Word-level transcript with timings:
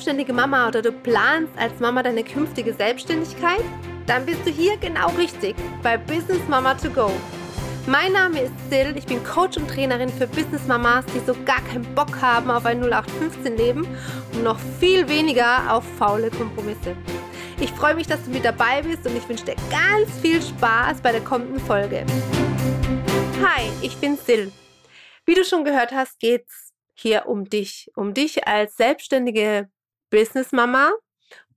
selbstständige 0.00 0.32
Mama 0.32 0.66
oder 0.66 0.80
du 0.80 0.92
planst 0.92 1.52
als 1.58 1.78
Mama 1.78 2.02
deine 2.02 2.24
künftige 2.24 2.72
Selbstständigkeit? 2.72 3.60
Dann 4.06 4.24
bist 4.24 4.46
du 4.46 4.50
hier 4.50 4.78
genau 4.78 5.08
richtig 5.10 5.54
bei 5.82 5.98
Business 5.98 6.40
Mama 6.48 6.72
to 6.72 6.88
Go. 6.88 7.10
Mein 7.86 8.14
Name 8.14 8.40
ist 8.40 8.52
Sil, 8.72 8.96
ich 8.96 9.04
bin 9.04 9.22
Coach 9.22 9.58
und 9.58 9.68
Trainerin 9.68 10.08
für 10.08 10.26
Business 10.26 10.66
Mamas, 10.66 11.04
die 11.14 11.20
so 11.26 11.34
gar 11.44 11.60
keinen 11.64 11.84
Bock 11.94 12.18
haben 12.22 12.50
auf 12.50 12.64
ein 12.64 12.82
0815 12.82 13.58
Leben 13.58 13.86
und 14.32 14.42
noch 14.42 14.58
viel 14.78 15.06
weniger 15.06 15.70
auf 15.70 15.84
faule 15.98 16.30
Kompromisse. 16.30 16.96
Ich 17.60 17.70
freue 17.70 17.94
mich, 17.94 18.06
dass 18.06 18.24
du 18.24 18.30
mit 18.30 18.46
dabei 18.46 18.80
bist 18.80 19.06
und 19.06 19.14
ich 19.14 19.28
wünsche 19.28 19.44
dir 19.44 19.56
ganz 19.68 20.10
viel 20.22 20.40
Spaß 20.40 21.02
bei 21.02 21.12
der 21.12 21.20
kommenden 21.20 21.60
Folge. 21.60 22.06
Hi, 23.44 23.70
ich 23.82 23.98
bin 23.98 24.16
Sil. 24.16 24.48
Wie 25.26 25.34
du 25.34 25.44
schon 25.44 25.62
gehört 25.62 25.92
hast, 25.92 26.18
geht's 26.18 26.72
hier 26.94 27.26
um 27.26 27.44
dich, 27.44 27.90
um 27.96 28.14
dich 28.14 28.46
als 28.48 28.76
selbstständige 28.76 29.68
Businessmama 30.10 30.92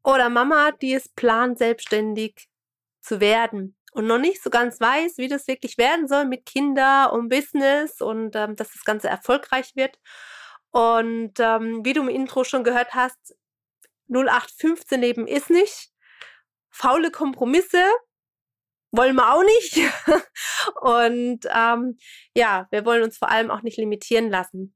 oder 0.04 0.30
Mama, 0.30 0.72
die 0.72 0.94
es 0.94 1.10
plant, 1.10 1.58
selbstständig 1.58 2.48
zu 3.02 3.20
werden 3.20 3.76
und 3.94 4.08
noch 4.08 4.18
nicht 4.18 4.42
so 4.42 4.50
ganz 4.50 4.80
weiß, 4.80 5.18
wie 5.18 5.28
das 5.28 5.48
wirklich 5.48 5.78
werden 5.78 6.08
soll 6.08 6.26
mit 6.26 6.46
Kinder 6.46 7.14
und 7.14 7.30
Business 7.30 8.02
und 8.02 8.36
ähm, 8.36 8.56
dass 8.56 8.72
das 8.72 8.84
Ganze 8.84 9.08
erfolgreich 9.08 9.76
wird. 9.76 10.00
Und 10.72 11.40
ähm, 11.40 11.86
wie 11.86 11.94
du 11.94 12.02
im 12.02 12.10
Intro 12.10 12.44
schon 12.44 12.64
gehört 12.64 12.96
hast, 12.96 13.36
0815 14.10 15.00
Leben 15.00 15.28
ist 15.28 15.50
nicht. 15.50 15.92
Faule 16.72 17.12
Kompromisse 17.12 17.86
wollen 18.92 19.16
wir 19.16 19.34
auch 19.34 19.44
nicht. 19.44 19.78
und 20.82 21.46
ähm, 21.54 21.98
ja, 22.36 22.68
wir 22.72 22.86
wollen 22.86 23.04
uns 23.04 23.18
vor 23.18 23.30
allem 23.30 23.52
auch 23.52 23.62
nicht 23.62 23.78
limitieren 23.78 24.32
lassen. 24.32 24.76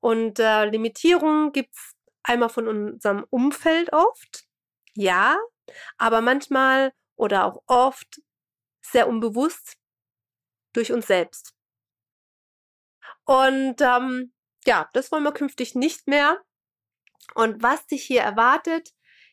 Und 0.00 0.40
äh, 0.40 0.64
Limitierungen 0.64 1.52
gibt 1.52 1.74
es 1.74 1.94
einmal 2.22 2.48
von 2.48 2.68
unserem 2.68 3.26
Umfeld 3.30 3.92
oft, 3.92 4.44
ja, 4.94 5.38
aber 5.98 6.20
manchmal 6.20 6.92
oder 7.16 7.44
auch 7.44 7.62
oft 7.66 8.20
sehr 8.82 9.08
unbewusst 9.08 9.76
durch 10.72 10.92
uns 10.92 11.06
selbst. 11.06 11.54
Und 13.24 13.80
ähm, 13.80 14.32
ja, 14.64 14.88
das 14.92 15.12
wollen 15.12 15.22
wir 15.22 15.32
künftig 15.32 15.74
nicht 15.74 16.06
mehr. 16.06 16.40
Und 17.34 17.62
was 17.62 17.86
dich 17.86 18.04
hier 18.04 18.22
erwartet, 18.22 18.90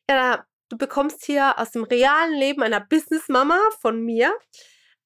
ja, 0.09 0.45
du 0.69 0.77
bekommst 0.77 1.25
hier 1.25 1.57
aus 1.57 1.71
dem 1.71 1.83
realen 1.83 2.33
Leben 2.33 2.61
einer 2.61 2.81
Business-Mama 2.81 3.59
von 3.81 4.03
mir 4.03 4.37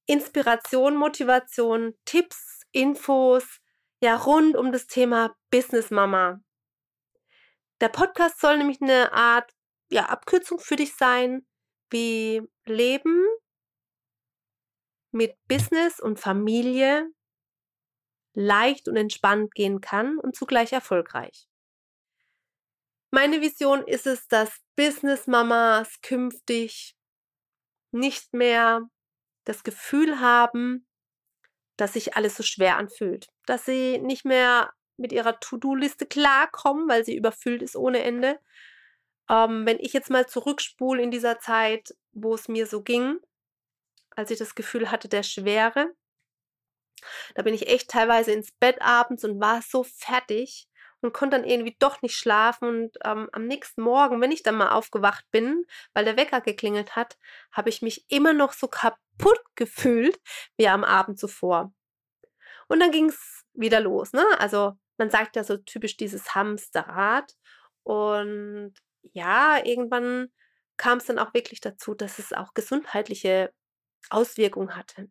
Inspiration, 0.08 0.98
Motivation, 0.98 1.98
Tipps, 2.06 2.64
Infos, 2.72 3.62
ja 4.02 4.16
rund 4.16 4.58
um 4.58 4.72
das 4.72 4.88
Thema 4.88 5.36
Business 5.52 5.92
Mama. 5.92 6.42
Der 7.82 7.90
Podcast 7.90 8.40
soll 8.40 8.60
nämlich 8.60 8.80
eine 8.82 9.12
Art 9.12 9.52
ja, 9.90 10.06
Abkürzung 10.06 10.60
für 10.60 10.76
dich 10.76 10.96
sein, 10.96 11.46
wie 11.90 12.42
Leben 12.66 13.26
mit 15.12 15.36
Business 15.48 16.00
und 16.00 16.20
Familie 16.20 17.12
leicht 18.34 18.88
und 18.88 18.96
entspannt 18.96 19.54
gehen 19.56 19.82
kann 19.82 20.18
und 20.20 20.36
zugleich 20.36 20.72
erfolgreich. 20.72 21.48
Meine 23.10 23.42
Vision 23.42 23.86
ist 23.86 24.08
es, 24.08 24.28
dass 24.28 24.62
Business 24.78 25.28
Mamas 25.28 26.00
künftig 26.02 26.95
nicht 27.92 28.34
mehr 28.34 28.84
das 29.44 29.64
Gefühl 29.64 30.22
haben, 30.22 30.88
dass 31.78 31.94
sich 31.94 32.16
alles 32.16 32.38
so 32.38 32.44
schwer 32.44 32.78
anfühlt, 32.78 33.28
dass 33.48 33.66
sie 33.66 33.98
nicht 33.98 34.23
mehr 34.23 34.72
mit 35.02 35.12
ihrer 35.12 35.40
To-Do-Liste 35.40 36.06
klarkommen, 36.06 36.88
weil 36.88 37.04
sie 37.04 37.16
überfüllt 37.16 37.62
ist 37.62 37.76
ohne 37.76 38.04
Ende. 38.04 38.40
Ähm, 39.30 39.66
wenn 39.66 39.80
ich 39.80 39.94
jetzt 39.94 40.10
mal 40.10 40.28
zurückspule 40.28 41.02
in 41.02 41.12
dieser 41.12 41.40
Zeit, 41.40 41.96
wo 42.12 42.34
es 42.36 42.48
mir 42.48 42.67
so 42.67 42.82
ging, 42.82 43.20
als 44.16 44.32
ich 44.32 44.40
das 44.40 44.56
Gefühl 44.56 44.92
hatte 44.92 45.08
der 45.08 45.23
Schwere, 45.23 45.94
da 47.36 47.42
bin 47.42 47.54
ich 47.54 47.67
echt 47.67 47.90
teilweise 47.90 48.32
ins 48.32 48.52
Bett 48.52 48.82
abends 48.82 49.23
und 49.23 49.42
war 49.42 49.61
so 49.61 49.84
fertig 49.84 50.67
und 51.02 51.14
konnte 51.14 51.38
dann 51.38 51.48
irgendwie 51.48 51.76
doch 51.80 52.02
nicht 52.02 52.16
schlafen. 52.16 52.67
Und 52.67 52.98
ähm, 53.04 53.30
am 53.32 53.48
nächsten 53.48 53.82
Morgen, 53.82 54.22
wenn 54.22 54.32
ich 54.32 54.44
dann 54.44 54.56
mal 54.56 54.72
aufgewacht 54.72 55.26
bin, 55.32 55.66
weil 55.94 56.06
der 56.06 56.17
Wecker 56.17 56.42
geklingelt 56.42 56.95
hat, 56.95 57.17
habe 57.52 57.70
ich 57.70 57.82
mich 57.82 58.06
immer 58.10 58.34
noch 58.34 58.54
so 58.54 58.67
kaputt 58.67 59.42
gefühlt 59.56 60.20
wie 60.58 60.67
am 60.67 60.84
Abend 60.84 61.20
zuvor. 61.20 61.73
Und 62.67 62.80
dann 62.80 62.92
ging 62.92 63.10
es 63.10 63.44
wieder 63.54 63.80
los. 63.80 64.14
Ne? 64.14 64.23
Also 64.40 64.73
man 64.98 65.10
sagt 65.10 65.36
ja 65.36 65.44
so 65.44 65.58
typisch 65.58 65.98
dieses 65.98 66.36
Hamsterrad. 66.36 67.34
Und 67.84 68.74
ja, 69.14 69.64
irgendwann 69.66 70.32
kam 70.78 70.98
es 71.00 71.06
dann 71.06 71.20
auch 71.20 71.34
wirklich 71.34 71.62
dazu, 71.62 71.94
dass 71.96 72.20
es 72.20 72.34
auch 72.34 72.54
gesundheitliche 72.54 73.54
Auswirkungen 74.10 74.76
hatte. 74.76 75.10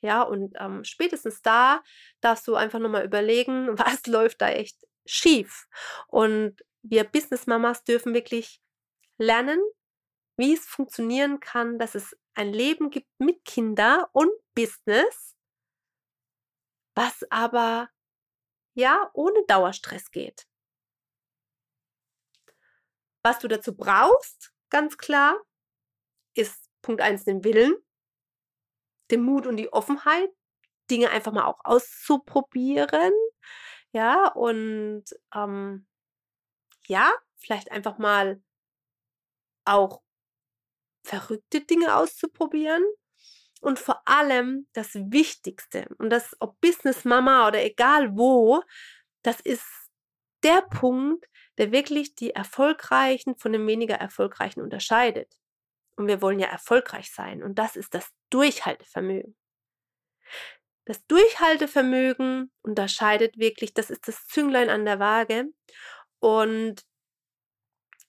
Ja, 0.00 0.22
und 0.22 0.54
ähm, 0.60 0.84
spätestens 0.84 1.42
da 1.42 1.82
darfst 2.20 2.46
du 2.46 2.54
einfach 2.54 2.78
nochmal 2.78 3.04
überlegen, 3.04 3.78
was 3.78 4.06
läuft 4.06 4.40
da 4.40 4.50
echt 4.50 4.78
schief. 5.06 5.66
Und 6.06 6.60
wir 6.82 7.04
Business 7.04 7.46
Mamas 7.46 7.84
dürfen 7.84 8.14
wirklich 8.14 8.60
lernen, 9.18 9.60
wie 10.36 10.54
es 10.54 10.64
funktionieren 10.66 11.40
kann, 11.40 11.78
dass 11.78 11.94
es 11.94 12.16
ein 12.34 12.52
Leben 12.52 12.90
gibt 12.90 13.08
mit 13.18 13.44
Kinder 13.44 14.08
und 14.12 14.30
Business, 14.54 15.34
was 16.94 17.24
aber 17.30 17.88
ja 18.78 19.10
ohne 19.12 19.44
Dauerstress 19.46 20.10
geht. 20.10 20.46
Was 23.24 23.38
du 23.40 23.48
dazu 23.48 23.76
brauchst, 23.76 24.52
ganz 24.70 24.96
klar, 24.96 25.36
ist 26.34 26.70
Punkt 26.82 27.02
1 27.02 27.24
den 27.24 27.44
Willen, 27.44 27.74
den 29.10 29.22
Mut 29.22 29.46
und 29.46 29.56
die 29.56 29.72
Offenheit, 29.72 30.30
Dinge 30.90 31.10
einfach 31.10 31.32
mal 31.32 31.44
auch 31.44 31.58
auszuprobieren, 31.64 33.12
ja, 33.92 34.28
und 34.28 35.04
ähm, 35.34 35.86
ja, 36.86 37.12
vielleicht 37.38 37.70
einfach 37.70 37.98
mal 37.98 38.42
auch 39.64 40.02
verrückte 41.04 41.60
Dinge 41.62 41.96
auszuprobieren. 41.96 42.84
Und 43.60 43.78
vor 43.78 44.02
allem 44.06 44.66
das 44.72 44.94
Wichtigste, 44.94 45.86
und 45.98 46.10
das 46.10 46.36
ob 46.40 46.60
Business 46.60 47.04
Mama 47.04 47.48
oder 47.48 47.64
egal 47.64 48.16
wo, 48.16 48.62
das 49.22 49.40
ist 49.40 49.64
der 50.42 50.62
Punkt, 50.62 51.26
der 51.58 51.72
wirklich 51.72 52.14
die 52.14 52.30
Erfolgreichen 52.30 53.36
von 53.36 53.52
den 53.52 53.66
weniger 53.66 53.96
Erfolgreichen 53.96 54.60
unterscheidet. 54.60 55.34
Und 55.96 56.06
wir 56.06 56.22
wollen 56.22 56.38
ja 56.38 56.46
erfolgreich 56.46 57.12
sein. 57.12 57.42
Und 57.42 57.58
das 57.58 57.74
ist 57.74 57.94
das 57.94 58.08
Durchhaltevermögen. 58.30 59.36
Das 60.84 61.04
Durchhaltevermögen 61.06 62.52
unterscheidet 62.62 63.36
wirklich, 63.38 63.74
das 63.74 63.90
ist 63.90 64.06
das 64.06 64.26
Zünglein 64.26 64.70
an 64.70 64.84
der 64.84 65.00
Waage. 65.00 65.46
Und 66.20 66.82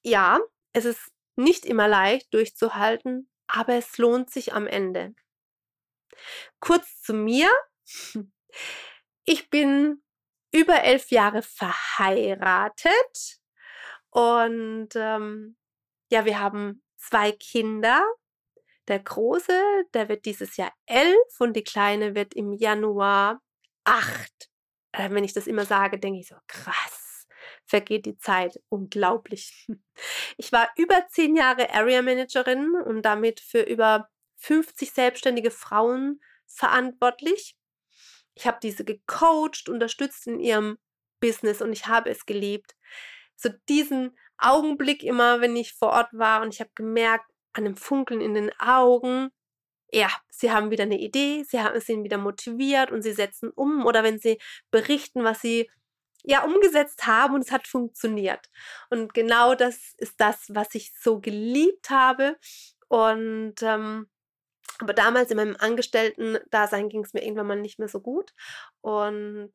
ja, 0.04 0.40
es 0.72 0.86
ist 0.86 1.12
nicht 1.36 1.66
immer 1.66 1.88
leicht 1.88 2.34
durchzuhalten, 2.34 3.30
aber 3.48 3.74
es 3.74 3.98
lohnt 3.98 4.30
sich 4.30 4.54
am 4.54 4.68
Ende. 4.68 5.16
Kurz 6.60 7.02
zu 7.02 7.14
mir. 7.14 7.50
Ich 9.26 9.50
bin 9.50 10.02
über 10.52 10.84
elf 10.84 11.12
Jahre 11.12 11.44
verheiratet 11.44 13.40
und 14.10 14.90
ähm, 14.96 15.56
ja, 16.12 16.26
wir 16.26 16.40
haben 16.40 16.84
zwei 16.98 17.32
Kinder 17.32 18.04
der 18.88 19.00
Große, 19.00 19.86
der 19.94 20.10
wird 20.10 20.26
dieses 20.26 20.58
Jahr 20.58 20.74
elf 20.88 21.40
und 21.40 21.56
die 21.56 21.64
Kleine 21.64 22.16
wird 22.16 22.34
im 22.34 22.54
Januar 22.54 23.42
acht. 23.84 24.50
Äh, 24.92 25.12
wenn 25.12 25.24
ich 25.24 25.34
das 25.34 25.48
immer 25.48 25.66
sage, 25.66 26.00
denke 26.00 26.20
ich 26.20 26.28
so, 26.28 26.36
krass, 26.48 27.28
vergeht 27.66 28.06
die 28.06 28.18
Zeit 28.18 28.60
unglaublich. 28.70 29.68
Ich 30.38 30.52
war 30.52 30.70
über 30.76 31.08
zehn 31.10 31.36
Jahre 31.36 31.72
Area 31.74 32.02
Managerin 32.02 32.74
und 32.86 33.04
damit 33.04 33.40
für 33.42 33.62
über 33.62 34.10
50 34.40 34.92
selbstständige 34.92 35.52
Frauen 35.52 36.20
verantwortlich. 36.48 37.56
Ich 38.36 38.48
habe 38.48 38.60
diese 38.62 38.84
gecoacht, 38.84 39.70
unterstützt 39.70 40.28
in 40.28 40.40
ihrem 40.40 40.78
Business 41.20 41.62
und 41.62 41.74
ich 41.74 41.88
habe 41.88 42.10
es 42.10 42.26
geliebt. 42.26 42.76
So 43.36 43.50
diesen 43.68 44.18
Augenblick 44.38 45.04
immer, 45.04 45.42
wenn 45.42 45.56
ich 45.56 45.74
vor 45.74 45.90
Ort 45.90 46.10
war 46.12 46.42
und 46.42 46.54
ich 46.54 46.60
habe 46.60 46.72
gemerkt, 46.76 47.26
an 47.54 47.66
dem 47.66 47.76
Funkeln 47.76 48.22
in 48.22 48.34
den 48.34 48.52
Augen. 48.60 49.30
Ja, 49.92 50.10
sie 50.30 50.52
haben 50.52 50.72
wieder 50.72 50.84
eine 50.84 51.00
Idee, 51.00 51.44
sie 51.44 51.60
haben, 51.60 51.80
sind 51.82 52.04
wieder 52.04 52.18
motiviert 52.18 52.92
und 52.92 53.02
sie 53.02 53.14
setzen 53.14 53.52
um 53.56 53.86
oder 53.86 54.04
wenn 54.04 54.20
sie 54.20 54.40
berichten, 54.72 55.24
was 55.24 55.42
sie 55.42 55.70
ja 56.24 56.44
umgesetzt 56.44 57.08
haben 57.08 57.36
und 57.36 57.42
es 57.42 57.52
hat 57.52 57.68
funktioniert. 57.68 58.50
Und 58.90 59.14
genau 59.14 59.56
das 59.56 59.94
ist 59.98 60.20
das, 60.22 60.46
was 60.50 60.76
ich 60.76 60.94
so 61.00 61.20
geliebt 61.20 61.90
habe. 61.90 62.38
Und 62.88 63.56
ähm, 63.62 64.10
aber 64.78 64.94
damals 64.94 65.32
in 65.32 65.38
meinem 65.38 65.56
Angestellten-Dasein 65.58 66.90
ging 66.90 67.04
es 67.04 67.14
mir 67.14 67.24
irgendwann 67.24 67.48
mal 67.48 67.60
nicht 67.60 67.80
mehr 67.80 67.90
so 67.90 68.00
gut 68.00 68.34
und 68.82 69.52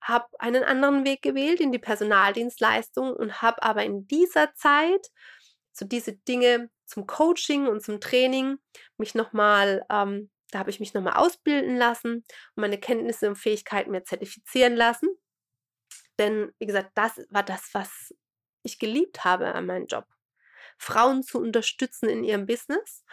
habe 0.00 0.26
einen 0.38 0.64
anderen 0.64 1.04
Weg 1.04 1.22
gewählt 1.22 1.60
in 1.60 1.72
die 1.72 1.78
Personaldienstleistung 1.78 3.12
und 3.12 3.42
habe 3.42 3.62
aber 3.62 3.84
in 3.84 4.06
dieser 4.06 4.54
Zeit 4.54 5.10
so 5.72 5.84
diese 5.84 6.14
Dinge 6.14 6.70
zum 6.86 7.06
Coaching 7.06 7.68
und 7.68 7.82
zum 7.82 8.00
Training 8.00 8.58
mich 8.96 9.14
nochmal, 9.14 9.84
ähm, 9.90 10.30
da 10.50 10.60
habe 10.60 10.70
ich 10.70 10.80
mich 10.80 10.94
nochmal 10.94 11.14
ausbilden 11.14 11.76
lassen 11.76 12.16
und 12.16 12.60
meine 12.60 12.78
Kenntnisse 12.78 13.28
und 13.28 13.36
Fähigkeiten 13.36 13.90
mir 13.90 14.04
zertifizieren 14.04 14.74
lassen. 14.74 15.08
Denn, 16.18 16.52
wie 16.58 16.66
gesagt, 16.66 16.92
das 16.94 17.20
war 17.30 17.42
das, 17.42 17.70
was 17.74 18.14
ich 18.62 18.78
geliebt 18.78 19.24
habe 19.24 19.54
an 19.54 19.66
meinem 19.66 19.86
Job. 19.86 20.06
Frauen 20.78 21.22
zu 21.22 21.40
unterstützen 21.40 22.08
in 22.08 22.24
ihrem 22.24 22.46
Business. 22.46 23.04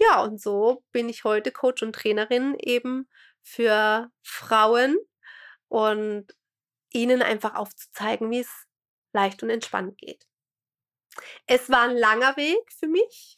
Ja, 0.00 0.22
und 0.22 0.40
so 0.40 0.82
bin 0.92 1.08
ich 1.08 1.24
heute 1.24 1.52
Coach 1.52 1.82
und 1.82 1.94
Trainerin 1.94 2.56
eben 2.58 3.08
für 3.42 4.10
Frauen 4.22 4.96
und 5.68 6.34
ihnen 6.92 7.22
einfach 7.22 7.54
aufzuzeigen, 7.54 8.30
wie 8.30 8.40
es 8.40 8.50
leicht 9.12 9.42
und 9.42 9.50
entspannt 9.50 9.98
geht. 9.98 10.26
Es 11.46 11.70
war 11.70 11.82
ein 11.88 11.96
langer 11.96 12.36
Weg 12.36 12.72
für 12.72 12.88
mich 12.88 13.36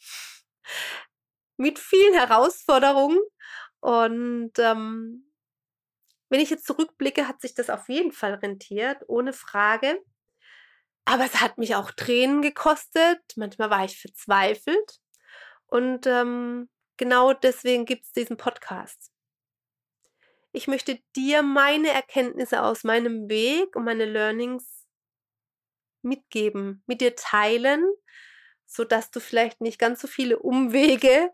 mit 1.57 1.79
vielen 1.79 2.13
Herausforderungen 2.13 3.19
und 3.79 4.51
ähm, 4.57 5.31
wenn 6.29 6.41
ich 6.41 6.49
jetzt 6.49 6.65
zurückblicke, 6.65 7.27
hat 7.27 7.41
sich 7.41 7.53
das 7.53 7.69
auf 7.69 7.87
jeden 7.89 8.11
Fall 8.11 8.33
rentiert, 8.35 9.01
ohne 9.07 9.31
Frage. 9.33 10.01
Aber 11.05 11.23
es 11.23 11.39
hat 11.39 11.57
mich 11.57 11.75
auch 11.75 11.91
Tränen 11.91 12.41
gekostet. 12.41 13.19
Manchmal 13.37 13.69
war 13.69 13.85
ich 13.85 13.99
verzweifelt. 13.99 14.99
Und 15.67 16.07
ähm, 16.07 16.69
genau 16.97 17.33
deswegen 17.33 17.85
gibt 17.85 18.05
es 18.05 18.11
diesen 18.11 18.37
Podcast. 18.37 19.11
Ich 20.51 20.67
möchte 20.67 20.99
dir 21.15 21.43
meine 21.43 21.89
Erkenntnisse 21.89 22.63
aus 22.63 22.83
meinem 22.83 23.29
Weg 23.29 23.75
und 23.75 23.83
meine 23.83 24.05
Learnings 24.05 24.87
mitgeben, 26.01 26.83
mit 26.87 27.01
dir 27.01 27.15
teilen, 27.15 27.83
sodass 28.65 29.11
du 29.11 29.19
vielleicht 29.19 29.61
nicht 29.61 29.77
ganz 29.77 30.01
so 30.01 30.07
viele 30.07 30.39
Umwege, 30.39 31.31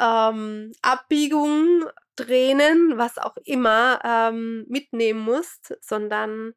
ähm, 0.00 0.72
Abbiegungen, 0.82 1.84
Tränen, 2.16 2.96
was 2.96 3.18
auch 3.18 3.36
immer 3.44 4.00
ähm, 4.04 4.64
mitnehmen 4.68 5.20
musst, 5.20 5.76
sondern 5.80 6.54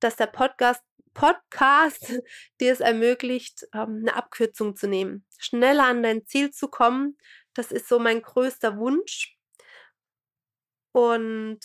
dass 0.00 0.16
der 0.16 0.26
Podcast, 0.26 0.82
Podcast 1.16 2.12
dir 2.60 2.72
es 2.72 2.80
ermöglicht, 2.80 3.66
ähm, 3.72 4.02
eine 4.02 4.14
Abkürzung 4.14 4.76
zu 4.76 4.86
nehmen, 4.86 5.26
schneller 5.38 5.84
an 5.84 6.02
dein 6.02 6.26
Ziel 6.26 6.50
zu 6.50 6.68
kommen. 6.68 7.16
Das 7.54 7.72
ist 7.72 7.88
so 7.88 7.98
mein 7.98 8.20
größter 8.20 8.76
Wunsch. 8.76 9.34
Und 10.92 11.58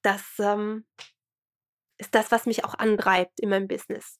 das 0.00 0.22
ähm, 0.38 0.86
ist 1.98 2.14
das, 2.14 2.30
was 2.30 2.46
mich 2.46 2.64
auch 2.64 2.74
antreibt 2.74 3.38
in 3.38 3.50
meinem 3.50 3.68
Business. 3.68 4.18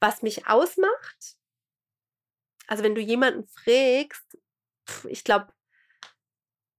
Was 0.00 0.22
mich 0.22 0.48
ausmacht, 0.48 1.36
also 2.66 2.82
wenn 2.82 2.96
du 2.96 3.00
jemanden 3.00 3.46
fragst, 3.46 4.38
ich 5.08 5.22
glaube, 5.22 5.52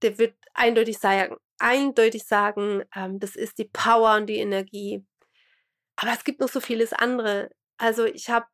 der 0.01 0.17
wird 0.17 0.38
eindeutig 0.53 0.99
sagen, 0.99 1.38
eindeutig 1.59 2.25
sagen, 2.25 2.83
ähm, 2.93 3.19
das 3.19 3.35
ist 3.38 3.57
die 3.57 3.69
Power 3.71 4.17
und 4.17 4.27
die 4.27 4.38
Energie. 4.38 5.05
Aber 5.95 6.12
es 6.13 6.24
gibt 6.24 6.39
noch 6.42 6.50
so 6.50 6.59
vieles 6.59 6.94
andere. 6.94 7.50
Also 7.77 8.06
ich 8.06 8.30
habe 8.30 8.47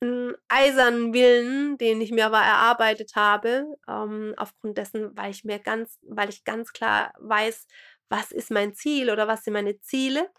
einen 0.00 0.34
eisernen 0.48 1.14
Willen, 1.14 1.78
den 1.78 2.00
ich 2.00 2.10
mir 2.10 2.26
aber 2.26 2.40
erarbeitet 2.40 3.12
habe, 3.14 3.66
ähm, 3.88 4.34
aufgrund 4.36 4.76
dessen, 4.78 5.16
weil 5.16 5.30
ich 5.30 5.44
mir 5.44 5.58
ganz, 5.60 5.98
weil 6.02 6.28
ich 6.28 6.44
ganz 6.44 6.72
klar 6.72 7.12
weiß, 7.20 7.66
was 8.08 8.32
ist 8.32 8.50
mein 8.50 8.74
Ziel 8.74 9.10
oder 9.10 9.28
was 9.28 9.44
sind 9.44 9.54
meine 9.54 9.78
Ziele. 9.80 10.30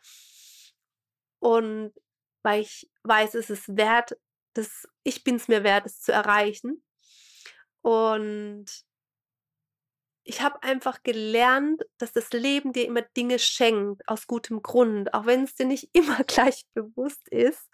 Und 1.40 1.94
weil 2.44 2.62
ich 2.62 2.90
weiß, 3.04 3.36
es 3.36 3.50
ist 3.50 3.78
wert, 3.78 4.18
dass 4.54 4.88
ich 5.04 5.24
bin 5.24 5.36
es 5.36 5.48
mir 5.48 5.64
wert, 5.64 5.86
es 5.86 6.00
zu 6.02 6.12
erreichen. 6.12 6.84
Und 7.82 8.66
ich 10.26 10.42
habe 10.42 10.64
einfach 10.64 11.04
gelernt, 11.04 11.84
dass 11.98 12.14
das 12.14 12.32
Leben 12.32 12.72
dir 12.72 12.86
immer 12.86 13.02
Dinge 13.02 13.40
schenkt, 13.40 14.08
aus 14.08 14.26
gutem 14.26 14.62
Grund, 14.62 15.14
auch 15.14 15.26
wenn 15.26 15.44
es 15.44 15.56
dir 15.56 15.66
nicht 15.66 15.90
immer 15.94 16.24
gleich 16.24 16.66
bewusst 16.74 17.28
ist. 17.30 17.70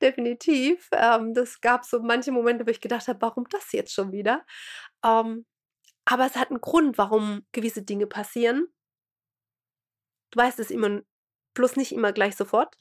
Definitiv. 0.00 0.88
Ähm, 0.92 1.34
das 1.34 1.60
gab 1.60 1.84
so 1.84 2.00
manche 2.00 2.32
Momente, 2.32 2.66
wo 2.66 2.70
ich 2.70 2.80
gedacht 2.80 3.08
habe, 3.08 3.20
warum 3.20 3.46
das 3.50 3.72
jetzt 3.72 3.92
schon 3.92 4.12
wieder? 4.12 4.44
Ähm, 5.04 5.46
aber 6.04 6.26
es 6.26 6.36
hat 6.36 6.50
einen 6.50 6.60
Grund, 6.60 6.98
warum 6.98 7.46
gewisse 7.52 7.82
Dinge 7.82 8.06
passieren. 8.06 8.68
Du 10.30 10.38
weißt 10.40 10.58
es 10.60 10.70
immer, 10.70 11.02
bloß 11.54 11.76
nicht 11.76 11.92
immer 11.92 12.12
gleich 12.12 12.36
sofort. 12.36 12.76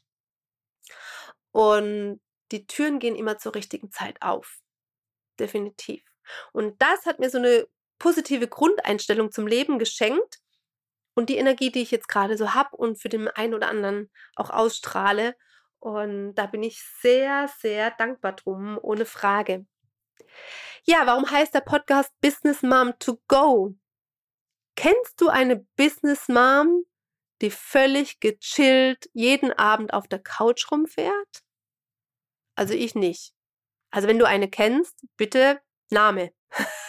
Und 1.52 2.22
die 2.52 2.66
Türen 2.66 3.00
gehen 3.00 3.16
immer 3.16 3.38
zur 3.38 3.56
richtigen 3.56 3.92
Zeit 3.92 4.22
auf. 4.22 4.62
Definitiv. 5.40 6.04
Und 6.54 6.82
das 6.82 7.06
hat 7.06 7.20
mir 7.20 7.30
so 7.30 7.38
eine 7.40 7.68
positive 8.02 8.48
Grundeinstellung 8.48 9.32
zum 9.32 9.46
Leben 9.46 9.78
geschenkt 9.78 10.40
und 11.14 11.30
die 11.30 11.38
Energie, 11.38 11.72
die 11.72 11.84
ich 11.84 11.92
jetzt 11.92 12.08
gerade 12.08 12.36
so 12.36 12.56
habe 12.56 12.76
und 12.76 13.00
für 13.00 13.10
den 13.10 13.28
einen 13.28 13.54
oder 13.54 13.70
anderen 13.70 14.10
auch 14.36 14.50
ausstrahle. 14.50 15.36
Und 15.78 16.34
da 16.34 16.48
bin 16.48 16.64
ich 16.64 16.84
sehr, 17.00 17.48
sehr 17.60 17.92
dankbar 17.92 18.34
drum, 18.34 18.80
ohne 18.82 19.06
Frage. 19.06 19.68
Ja, 20.84 21.06
warum 21.06 21.30
heißt 21.30 21.54
der 21.54 21.62
Podcast 21.62 22.12
Business 22.22 22.64
Mom 22.64 22.98
to 22.98 23.22
Go? 23.28 23.76
Kennst 24.76 25.22
du 25.22 25.30
eine 25.30 25.58
Business 25.76 26.28
Mom, 26.28 26.86
die 27.42 27.52
völlig 27.52 28.20
gechillt 28.20 29.12
jeden 29.14 29.54
Abend 29.54 29.94
auf 29.94 30.08
der 30.08 30.20
Couch 30.20 30.72
rumfährt? 30.72 31.44
Also 32.56 32.74
ich 32.74 32.96
nicht. 32.96 33.36
Also 33.92 34.08
wenn 34.08 34.18
du 34.18 34.26
eine 34.26 34.50
kennst, 34.50 35.06
bitte 35.18 35.62
Name. 35.92 36.34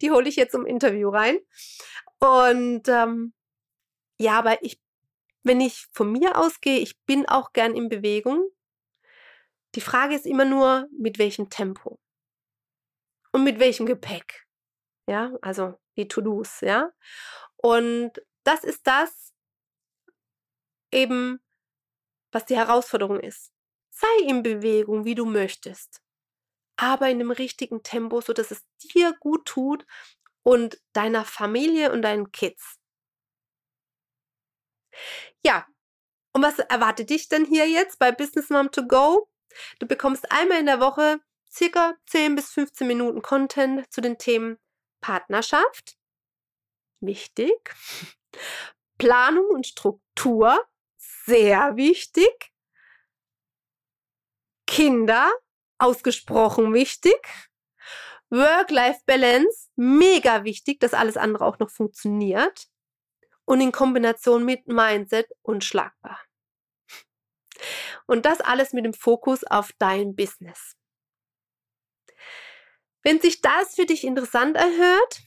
die 0.00 0.10
hole 0.10 0.28
ich 0.28 0.36
jetzt 0.36 0.54
im 0.54 0.66
Interview 0.66 1.08
rein. 1.08 1.38
Und 2.18 2.88
ähm, 2.88 3.32
ja, 4.18 4.38
aber 4.38 4.62
ich, 4.62 4.80
wenn 5.42 5.60
ich 5.60 5.86
von 5.92 6.12
mir 6.12 6.38
ausgehe, 6.38 6.80
ich 6.80 7.00
bin 7.04 7.26
auch 7.28 7.52
gern 7.52 7.74
in 7.74 7.88
Bewegung. 7.88 8.48
Die 9.74 9.80
Frage 9.80 10.14
ist 10.14 10.26
immer 10.26 10.44
nur, 10.44 10.88
mit 10.98 11.18
welchem 11.18 11.48
Tempo 11.48 11.98
und 13.32 13.44
mit 13.44 13.58
welchem 13.58 13.86
Gepäck. 13.86 14.46
Ja, 15.06 15.32
also 15.42 15.78
die 15.96 16.08
To-Dos, 16.08 16.60
ja. 16.60 16.92
Und 17.56 18.12
das 18.44 18.64
ist 18.64 18.86
das, 18.86 19.32
eben, 20.92 21.40
was 22.32 22.46
die 22.46 22.56
Herausforderung 22.56 23.20
ist. 23.20 23.52
Sei 23.90 24.26
in 24.26 24.42
Bewegung, 24.42 25.04
wie 25.04 25.14
du 25.14 25.24
möchtest, 25.24 26.02
aber 26.80 27.10
in 27.10 27.18
dem 27.18 27.30
richtigen 27.30 27.82
Tempo, 27.82 28.22
so 28.22 28.32
dass 28.32 28.50
es 28.50 28.64
dir 28.94 29.14
gut 29.20 29.44
tut 29.44 29.86
und 30.42 30.80
deiner 30.94 31.26
Familie 31.26 31.92
und 31.92 32.00
deinen 32.00 32.32
Kids. 32.32 32.78
Ja, 35.44 35.66
und 36.32 36.42
was 36.42 36.58
erwartet 36.58 37.10
dich 37.10 37.28
denn 37.28 37.44
hier 37.44 37.68
jetzt 37.68 37.98
bei 37.98 38.12
Business 38.12 38.48
Mom 38.48 38.70
to 38.70 38.86
Go? 38.86 39.28
Du 39.78 39.86
bekommst 39.86 40.32
einmal 40.32 40.58
in 40.58 40.66
der 40.66 40.80
Woche 40.80 41.20
circa 41.50 41.96
10 42.06 42.34
bis 42.34 42.50
15 42.52 42.86
Minuten 42.86 43.20
Content 43.20 43.92
zu 43.92 44.00
den 44.00 44.16
Themen 44.16 44.58
Partnerschaft, 45.02 45.98
wichtig, 47.00 47.74
Planung 48.96 49.46
und 49.50 49.66
Struktur, 49.66 50.66
sehr 50.96 51.76
wichtig. 51.76 52.52
Kinder, 54.66 55.30
ausgesprochen 55.80 56.74
wichtig. 56.74 57.20
Work-Life-Balance, 58.30 59.70
mega 59.76 60.44
wichtig, 60.44 60.78
dass 60.80 60.94
alles 60.94 61.16
andere 61.16 61.44
auch 61.44 61.58
noch 61.58 61.70
funktioniert. 61.70 62.66
Und 63.44 63.60
in 63.60 63.72
Kombination 63.72 64.44
mit 64.44 64.68
Mindset 64.68 65.28
unschlagbar. 65.42 66.20
Und 68.06 68.24
das 68.24 68.40
alles 68.40 68.72
mit 68.72 68.84
dem 68.84 68.94
Fokus 68.94 69.42
auf 69.44 69.70
dein 69.78 70.14
Business. 70.14 70.76
Wenn 73.02 73.20
sich 73.20 73.40
das 73.40 73.74
für 73.74 73.86
dich 73.86 74.04
interessant 74.04 74.56
erhört, 74.56 75.22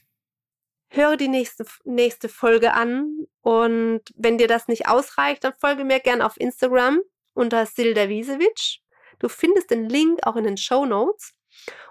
höre 0.88 1.16
die 1.16 1.28
nächste, 1.28 1.66
nächste 1.84 2.28
Folge 2.28 2.72
an. 2.72 3.26
Und 3.40 4.02
wenn 4.14 4.38
dir 4.38 4.48
das 4.48 4.68
nicht 4.68 4.88
ausreicht, 4.88 5.44
dann 5.44 5.54
folge 5.54 5.84
mir 5.84 6.00
gerne 6.00 6.24
auf 6.24 6.38
Instagram 6.38 7.00
unter 7.34 7.66
Silda 7.66 8.08
Wiesewitsch. 8.08 8.83
Du 9.18 9.28
findest 9.28 9.70
den 9.70 9.88
Link 9.88 10.20
auch 10.26 10.36
in 10.36 10.44
den 10.44 10.56
Show 10.56 10.84
Notes 10.84 11.32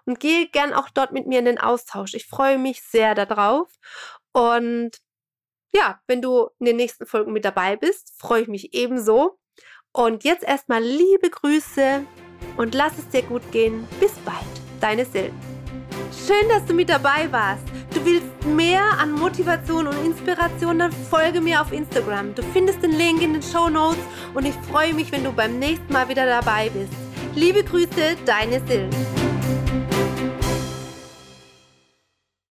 und 0.05 0.19
gehe 0.19 0.47
gern 0.47 0.73
auch 0.73 0.89
dort 0.89 1.11
mit 1.11 1.27
mir 1.27 1.39
in 1.39 1.45
den 1.45 1.59
Austausch. 1.59 2.13
Ich 2.13 2.25
freue 2.25 2.57
mich 2.57 2.81
sehr 2.81 3.15
darauf. 3.15 3.69
Und 4.33 4.91
ja, 5.75 5.99
wenn 6.07 6.21
du 6.21 6.49
in 6.59 6.65
den 6.65 6.75
nächsten 6.75 7.05
Folgen 7.05 7.33
mit 7.33 7.45
dabei 7.45 7.75
bist, 7.75 8.13
freue 8.17 8.43
ich 8.43 8.47
mich 8.47 8.73
ebenso. 8.73 9.39
Und 9.91 10.23
jetzt 10.23 10.43
erstmal 10.43 10.83
liebe 10.83 11.29
Grüße 11.29 12.05
und 12.57 12.75
lass 12.75 12.97
es 12.97 13.09
dir 13.09 13.23
gut 13.23 13.51
gehen. 13.51 13.87
Bis 13.99 14.13
bald, 14.25 14.37
deine 14.81 15.05
Sil. 15.05 15.31
Schön, 16.25 16.47
dass 16.49 16.65
du 16.65 16.73
mit 16.73 16.89
dabei 16.89 17.31
warst. 17.31 17.63
Du 17.93 18.03
willst 18.05 18.27
mehr 18.45 18.83
an 18.99 19.11
Motivation 19.11 19.87
und 19.87 20.05
Inspiration, 20.05 20.79
dann 20.79 20.91
folge 20.91 21.41
mir 21.41 21.61
auf 21.61 21.71
Instagram. 21.71 22.33
Du 22.33 22.41
findest 22.53 22.81
den 22.81 22.91
Link 22.91 23.21
in 23.21 23.33
den 23.33 23.43
Show 23.43 23.69
Notes 23.69 24.03
und 24.33 24.45
ich 24.45 24.55
freue 24.71 24.93
mich, 24.93 25.11
wenn 25.11 25.23
du 25.23 25.31
beim 25.31 25.59
nächsten 25.59 25.91
Mal 25.91 26.09
wieder 26.09 26.25
dabei 26.25 26.69
bist. 26.69 27.02
Liebe 27.35 27.63
Grüße, 27.63 28.15
deine 28.25 28.61
Sil. 28.61 28.85